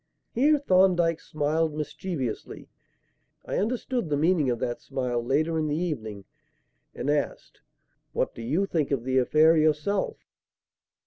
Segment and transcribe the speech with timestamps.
[0.33, 2.67] Here Thorndyke smiled mischievously
[3.45, 6.25] I understood the meaning of that smile later in the evening
[6.95, 7.61] and asked:
[8.11, 10.17] "What do you think of the affair yourself?"